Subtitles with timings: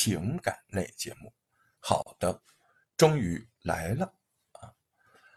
[0.00, 1.30] 情感类节目。
[1.78, 2.40] 好的，
[2.96, 4.06] 终于来了
[4.52, 4.72] 啊！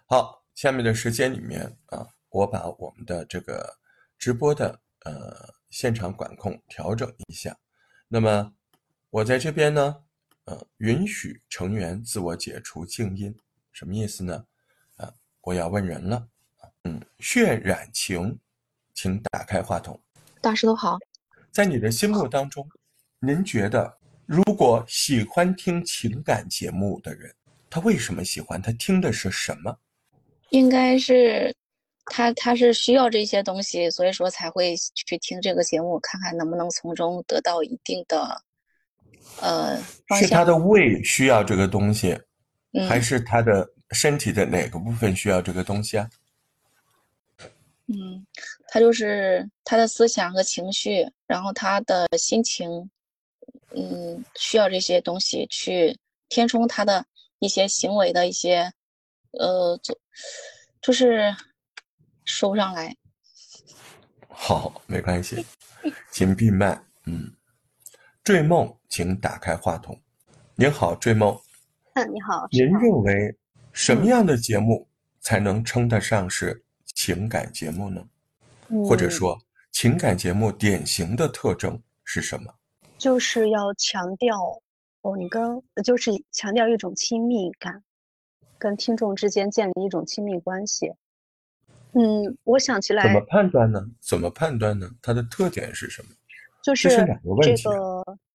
[0.05, 3.77] 好，下面的时间里面啊，我把我们的这个
[4.17, 7.57] 直播的呃现场管控调整一下。
[8.07, 8.53] 那么
[9.09, 10.01] 我在这边呢，
[10.45, 13.37] 呃，允许成员自我解除静音，
[13.73, 14.45] 什么意思呢？
[14.95, 16.25] 啊，我要问人了。
[16.85, 18.39] 嗯，血染情，
[18.93, 20.01] 请打开话筒。
[20.39, 20.97] 大师都好，
[21.51, 22.65] 在你的心目当中，
[23.19, 27.33] 您觉得如果喜欢听情感节目的人，
[27.69, 28.61] 他为什么喜欢？
[28.61, 29.77] 他听的是什么？
[30.49, 31.55] 应该是
[32.05, 38.41] 他他是需要这些东西，所以说才会去听这个节目，看看能不能从中得到一定的
[39.41, 39.81] 呃
[40.19, 42.17] 是他的胃需要这个东西，
[42.87, 46.09] 还是他的身体的哪个部分需要这个东西啊？
[47.87, 48.25] 嗯，
[48.69, 52.89] 他就是他的思想和情绪，然后他的心情，
[53.75, 55.97] 嗯，需要这些东西去
[56.29, 57.05] 填充他的
[57.39, 58.71] 一些行为的一些，
[59.31, 59.97] 呃，就
[60.81, 61.35] 就是
[62.25, 62.95] 说不上来。
[64.29, 65.45] 好，没关系，
[66.11, 66.81] 请闭麦。
[67.05, 67.31] 嗯，
[68.23, 69.99] 追梦，请打开话筒。
[70.55, 71.37] 您好，追梦。
[71.93, 72.47] 嗯，你好。
[72.51, 73.35] 您认为
[73.71, 74.87] 什么样的节目
[75.19, 76.63] 才能称得上是？
[76.95, 78.05] 情感节目呢，
[78.85, 79.37] 或者说
[79.71, 82.53] 情感节目典型的特征是什么？
[83.03, 84.61] 就是要强调
[85.01, 87.83] 哦，你跟就是强调一种亲密感，
[88.57, 90.93] 跟听众之间建立一种亲密关系。
[91.91, 93.85] 嗯，我想起来怎么判断呢？
[93.99, 94.89] 怎么判断呢？
[95.01, 96.11] 它的特点是什么？
[96.63, 97.69] 就是这是两个问题，这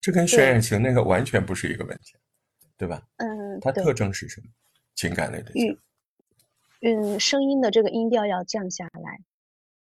[0.02, 2.12] 这跟渲染型那个完全不是一个问题，
[2.76, 3.02] 对吧？
[3.16, 4.48] 嗯，它特征是什么？
[4.94, 5.78] 情感类的节目。
[6.82, 9.18] 嗯，声音的这个音调要降下来，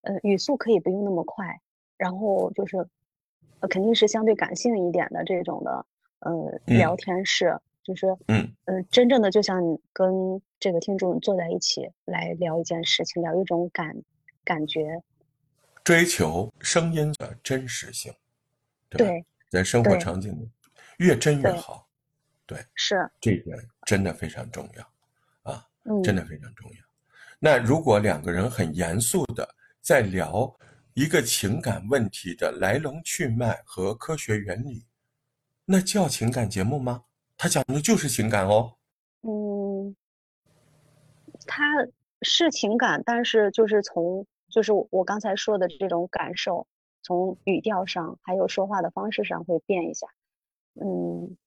[0.04, 1.60] 呃，语速可以不用那么快，
[1.98, 2.88] 然后就是，
[3.60, 5.86] 呃，肯定是相对感性一点的这种的，
[6.20, 9.62] 呃，聊天式，就是，嗯，呃，真正的就像
[9.94, 13.96] 跟这个听众坐在一起来聊一件事情，聊一种感
[14.44, 15.02] 感觉，
[15.84, 18.14] 追求声音的真实性，
[18.90, 20.50] 对，在生活场景里，
[20.98, 21.88] 越真越好，
[22.46, 25.66] 对，是，这一点真的非常重要，啊，
[26.04, 26.78] 真的非常重要。
[27.40, 29.48] 那如果两个人很严肃的
[29.80, 30.52] 在聊
[30.98, 34.84] 一个情感问题的来龙去脉和科学原理，
[35.64, 37.04] 那叫情感节目吗？
[37.38, 38.74] 他讲的就是情感哦。
[39.22, 39.96] 嗯，
[41.46, 41.64] 他
[42.24, 46.66] 是情感，但是就是从就是我刚才说的这种感受，
[47.04, 50.08] 从语调上还有说话的方式上会变一下。
[50.82, 51.38] 嗯，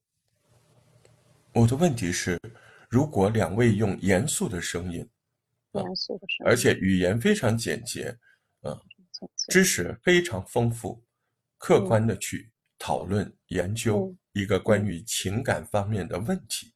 [1.54, 2.40] 我的问题是，
[2.88, 5.10] 如果两位用严肃的声音。
[5.72, 8.16] 严肃的声音而且语言非常简洁，
[8.62, 8.78] 嗯，
[9.48, 11.02] 知识非常丰富，
[11.58, 16.72] 客观的去讨论研究一个关于情感方面的问题。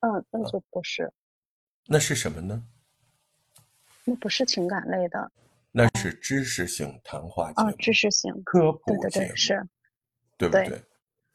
[0.00, 1.12] 嗯，那就不是。
[1.86, 2.64] 那是什么呢？
[4.04, 5.32] 那不是情感类的。
[5.70, 7.70] 那是知识性谈话节目。
[7.76, 9.68] 知识性科普节目是，
[10.36, 10.82] 对不对？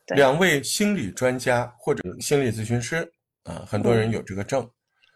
[0.07, 3.09] 两位心理专家或者心理咨询师
[3.43, 4.69] 啊，很多人有这个证。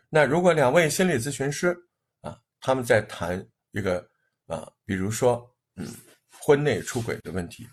[0.09, 1.75] 那如果两位心理咨询师
[2.21, 3.99] 啊，他们在谈一个
[4.45, 5.85] 啊，比如说嗯，
[6.31, 7.67] 婚内出轨的问题，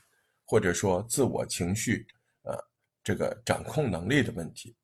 [0.44, 2.04] 或者说自我情绪
[2.42, 2.52] 呃
[3.02, 4.76] 这个掌控能力的问题，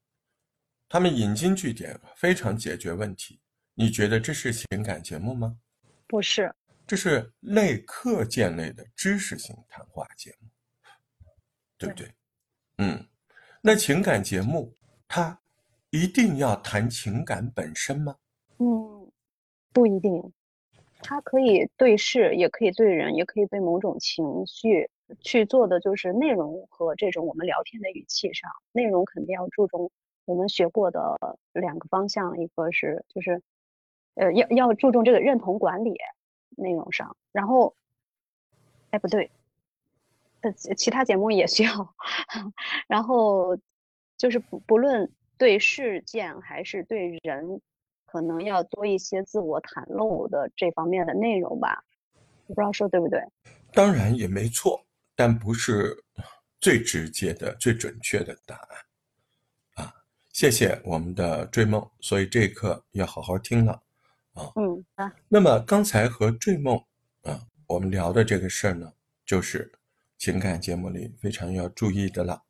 [0.88, 3.38] 他们引经据典，非常解决问题。
[3.74, 5.58] 你觉得这是情感节目吗？
[6.06, 6.54] 不是，
[6.86, 10.48] 这是类课件类的知识性谈话节目，
[11.76, 12.14] 对不对？
[12.78, 13.04] 嗯，
[13.60, 14.74] 那情感节目
[15.08, 15.36] 它。
[15.92, 18.14] 一定要谈情感本身吗？
[18.58, 19.12] 嗯，
[19.72, 20.32] 不一定，
[21.02, 24.90] 它可以对事，也可以对人，也可以对某种情绪
[25.20, 29.90] 去做的，就是内容和这种我们聊天的语气上，内容肯定要注重
[30.24, 31.18] 我们学过的
[31.52, 33.42] 两个方向，一个是就是，
[34.14, 35.96] 呃，要要注重这个认同管理
[36.56, 37.74] 内容上，然后，
[38.90, 39.30] 哎，不对，
[40.42, 41.94] 呃，其他节目也需要，
[42.88, 43.56] 然后
[44.16, 45.10] 就是不不论。
[45.38, 47.62] 对事件还是对人，
[48.10, 51.84] 可能要多一些自我袒露的这方面的内容吧，
[52.46, 53.22] 我不知道说对不对？
[53.72, 54.84] 当然也没错，
[55.14, 55.96] 但不是
[56.60, 59.86] 最直接的、最准确的答案。
[59.86, 59.94] 啊，
[60.32, 63.72] 谢谢我们的追梦，所以这一课要好好听了。
[64.34, 65.12] 啊，嗯啊。
[65.28, 66.76] 那么刚才和追梦
[67.22, 68.92] 啊，我们聊的这个事儿呢，
[69.24, 69.72] 就是
[70.18, 72.42] 情感节目里非常要注意的了。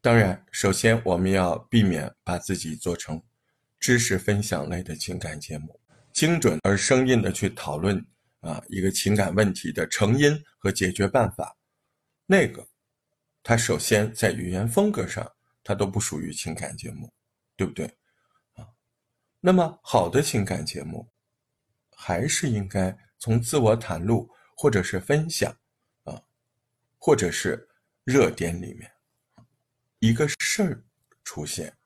[0.00, 3.22] 当然，首先我们要避免把自己做成
[3.78, 5.80] 知识分享类的情感节目，
[6.12, 8.04] 精准而生硬的去讨论
[8.40, 11.56] 啊一个情感问题的成因和解决办法，
[12.26, 12.66] 那个
[13.42, 15.30] 它首先在语言风格上，
[15.62, 17.12] 它都不属于情感节目，
[17.56, 17.86] 对不对？
[18.54, 18.66] 啊，
[19.40, 21.10] 那么好的情感节目，
[21.94, 25.54] 还是应该从自我袒露，或者是分享，
[26.04, 26.22] 啊，
[26.98, 27.68] 或者是
[28.04, 28.90] 热点里面，
[29.98, 30.84] 一个事儿
[31.22, 31.76] 出现，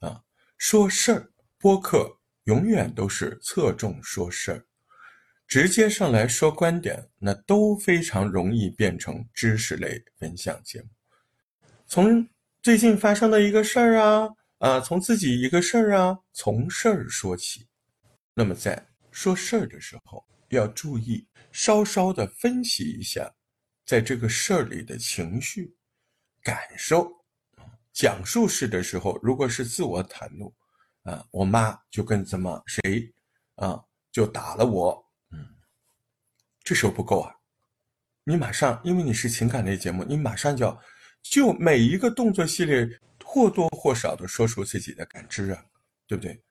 [0.00, 0.22] 啊，
[0.58, 1.32] 说事儿，
[1.66, 4.64] 播客永远都是侧重说事儿。
[5.48, 10.88] 直接上来说观点，那都非常容易变成知识类分享节目。
[11.84, 12.28] 从
[12.62, 14.28] 最近发生的一个事儿啊，
[14.58, 17.66] 啊，从自己一个事儿啊，从事儿说起。
[18.32, 23.28] 那么在说事儿的时候，要注意稍稍的分析一下，
[23.84, 25.74] 在这个事儿里的情绪、
[26.44, 27.10] 感受。
[27.92, 30.54] 讲述式的时候，如果是自我袒露，
[31.06, 32.80] 啊，我妈就跟怎么谁，
[33.54, 33.80] 啊，
[34.10, 35.06] 就打了我。
[35.30, 35.46] 嗯
[36.64, 37.32] 这时候不够啊！
[38.24, 40.82] 你马上，因为你是情感类节目，你马上就要
[41.22, 42.84] 就每一个动作系列
[43.24, 45.64] 或多或少的说出自己的感知啊，
[46.08, 46.42] 对不对？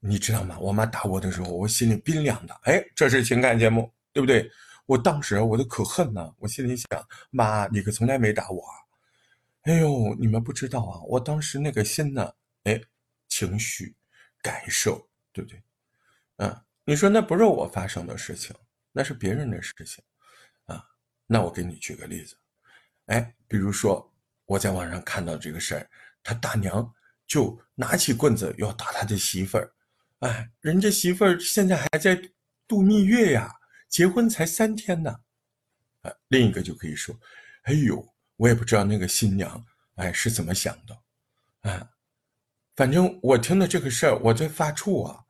[0.00, 0.58] 你知道吗？
[0.58, 2.58] 我妈打我的时候，我心里冰凉的。
[2.62, 4.50] 哎，这是情感节目，对不对？
[4.86, 6.88] 我当时我都可恨了，我心里想：
[7.30, 8.62] 妈，你可从来没打我。
[8.62, 8.74] 啊
[9.64, 12.32] 哎呦，你们不知道啊，我当时那个心呢，
[12.64, 12.80] 哎，
[13.32, 13.96] 情绪
[14.42, 15.62] 感受，对不对？
[16.36, 18.54] 嗯，你说那不是我发生的事情。
[18.94, 20.04] 那是别人的事情，
[20.66, 20.84] 啊，
[21.26, 22.36] 那我给你举个例子，
[23.06, 24.12] 哎，比如说
[24.44, 25.90] 我在网上看到这个事儿，
[26.22, 26.94] 他大娘
[27.26, 29.72] 就拿起棍子要打他的媳妇儿，
[30.18, 32.20] 哎，人家媳妇儿现在还在
[32.68, 33.50] 度蜜月呀，
[33.88, 35.10] 结婚才三天呢，
[36.02, 37.18] 啊，另一个就可以说，
[37.62, 38.06] 哎呦，
[38.36, 39.64] 我也不知道那个新娘
[39.94, 41.90] 哎是怎么想的，啊，
[42.76, 45.20] 反正我听了这个事儿我在发怵啊，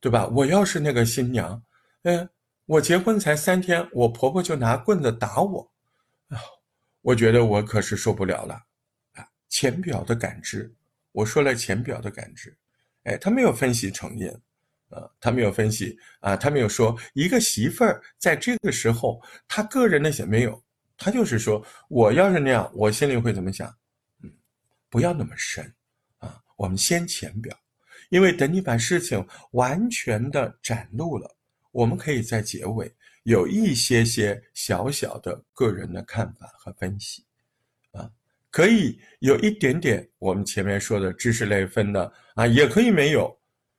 [0.00, 0.26] 对吧？
[0.28, 1.62] 我要是那个新娘，
[2.02, 2.28] 嗯。
[2.64, 5.68] 我结婚才三天，我婆婆就拿棍子打我，
[6.28, 6.38] 啊，
[7.02, 8.54] 我觉得我可是受不了了，
[9.14, 10.72] 啊，浅表的感知，
[11.10, 12.56] 我说了浅表的感知，
[13.02, 14.28] 哎，他没有分析成因，
[14.90, 20.62] 啊，他没有分析，啊，他没有说一个媳妇儿在这个时候，他个人那些没有，
[20.96, 23.68] 他就是说，我要是那样，我心里会怎么想？
[24.22, 24.32] 嗯，
[24.88, 25.74] 不要那么深，
[26.62, 27.58] 我们先浅表，
[28.08, 31.36] 因为等你把事情完全的展露了。
[31.72, 32.94] 我们可以在结尾
[33.24, 37.24] 有一些些小小的个人的看法和分析，
[37.90, 38.08] 啊，
[38.48, 43.36] 可以有一点点我们前面说的知识类分的啊，也可以没有，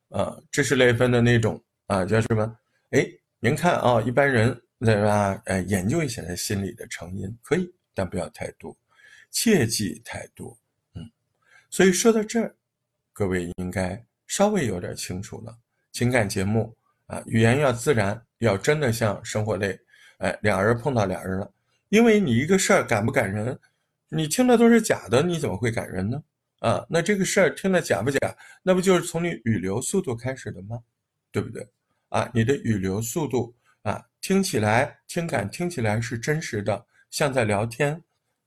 [0.09, 2.59] 啊，知识类分的那种啊，叫什么？
[2.89, 3.07] 哎，
[3.39, 5.41] 您看啊，一般人对吧？
[5.45, 8.77] 哎，研究一下他心理的成因可以，但不要太多，
[9.31, 10.59] 切忌太多。
[10.95, 11.09] 嗯，
[11.69, 12.53] 所以说到这儿，
[13.13, 15.56] 各位应该稍微有点清楚了，
[15.92, 16.75] 情感节目。
[17.07, 19.77] 啊，语言要自然，要真的像生活类，
[20.19, 21.54] 哎，俩人碰到俩人了，
[21.89, 23.60] 因为你一个事儿感不感人，
[24.07, 26.24] 你听的都是假的，你怎么会感人呢？
[26.60, 28.36] 啊，那这个事儿听的假不假？
[28.63, 30.81] 那不就是从你语流速度开始的吗？
[31.30, 31.68] 对不对？
[32.07, 38.01] 啊，你的语流速度啊，听起来听感听起来是真实的，像在聊天，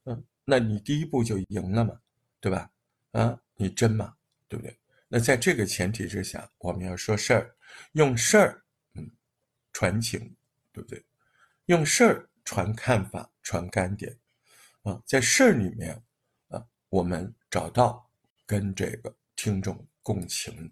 [0.05, 1.95] 嗯，那你第一步就赢了嘛，
[2.41, 2.67] 对吧？
[3.11, 4.15] 啊，你真嘛，
[4.47, 4.77] 对不对？
[5.07, 7.55] 那在这个前提之下，我们要说事儿。
[7.93, 8.63] 用事儿，
[8.95, 9.09] 嗯，
[9.71, 10.35] 传情，
[10.71, 11.05] 对不对？
[11.65, 14.17] 用事儿传看法，传观点，
[14.83, 16.01] 啊，在事儿里面，
[16.47, 18.09] 啊，我们找到
[18.45, 20.71] 跟这个听众共情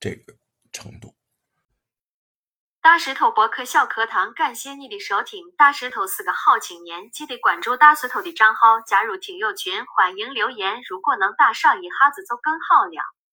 [0.00, 0.34] 这个
[0.72, 1.14] 程度。
[2.84, 5.42] 大石头博客小课堂，感谢你的收听。
[5.56, 10.82] 大石头是个好青年，记得关注大石头的账号，加入听友群，欢迎留言。
[10.86, 13.23] 如果能打赏一下子，就更好了。